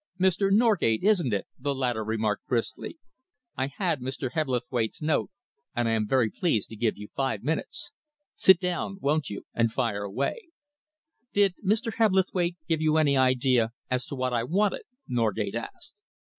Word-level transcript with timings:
"Mr. 0.19 0.51
Norgate, 0.51 1.03
isn't 1.03 1.31
it?" 1.31 1.45
the 1.59 1.75
latter 1.75 2.03
remarked 2.03 2.47
briskly. 2.47 2.97
"I 3.55 3.67
had 3.67 3.99
Mr. 4.01 4.31
Hebblethwaite's 4.31 4.99
note, 4.99 5.29
and 5.75 5.87
I 5.87 5.91
am 5.91 6.07
very 6.07 6.31
pleased 6.31 6.69
to 6.69 6.75
give 6.75 6.97
you 6.97 7.09
five 7.15 7.43
minutes. 7.43 7.91
Sit 8.33 8.59
down, 8.59 8.97
won't 8.99 9.29
you, 9.29 9.43
and 9.53 9.71
fire 9.71 10.01
away." 10.01 10.41
"Did 11.33 11.53
Mr. 11.63 11.93
Hebblethwaite 11.97 12.57
give 12.67 12.81
you 12.81 12.97
any 12.97 13.15
idea 13.15 13.73
as 13.91 14.03
to 14.07 14.15
what 14.15 14.33
I 14.33 14.43
wanted?" 14.43 14.85
Norgate 15.07 15.53
asked. 15.53 15.93